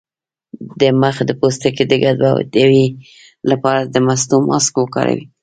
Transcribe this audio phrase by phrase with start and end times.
[0.79, 2.85] د مخ د پوستکي د ګډوډۍ
[3.49, 5.21] لپاره د مستو ماسک وکاروئ